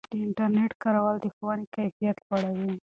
د 0.11 0.13
انټرنیټ 0.25 0.71
کارول 0.83 1.15
د 1.21 1.25
ښوونې 1.35 1.65
کیفیت 1.75 2.17
لوړوي. 2.27 2.71